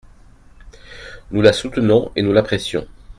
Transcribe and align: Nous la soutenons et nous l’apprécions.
Nous 1.29 1.43
la 1.43 1.53
soutenons 1.53 2.11
et 2.15 2.23
nous 2.23 2.33
l’apprécions. 2.33 2.87